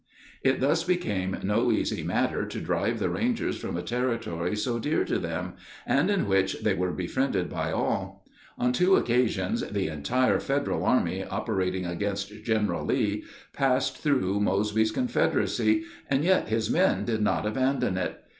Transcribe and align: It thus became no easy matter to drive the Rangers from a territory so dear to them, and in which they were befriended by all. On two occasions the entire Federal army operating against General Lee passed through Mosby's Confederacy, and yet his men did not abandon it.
It 0.43 0.61
thus 0.61 0.83
became 0.83 1.37
no 1.43 1.71
easy 1.71 2.01
matter 2.01 2.47
to 2.47 2.59
drive 2.59 2.97
the 2.97 3.11
Rangers 3.11 3.57
from 3.57 3.77
a 3.77 3.83
territory 3.83 4.55
so 4.55 4.79
dear 4.79 5.05
to 5.05 5.19
them, 5.19 5.53
and 5.85 6.09
in 6.09 6.27
which 6.27 6.63
they 6.63 6.73
were 6.73 6.91
befriended 6.91 7.51
by 7.51 7.71
all. 7.71 8.25
On 8.57 8.73
two 8.73 8.95
occasions 8.95 9.61
the 9.61 9.89
entire 9.89 10.39
Federal 10.39 10.85
army 10.85 11.23
operating 11.23 11.85
against 11.85 12.33
General 12.43 12.83
Lee 12.83 13.25
passed 13.53 13.97
through 13.99 14.39
Mosby's 14.39 14.89
Confederacy, 14.91 15.83
and 16.09 16.23
yet 16.23 16.47
his 16.47 16.67
men 16.67 17.05
did 17.05 17.21
not 17.21 17.45
abandon 17.45 17.95
it. 17.95 18.23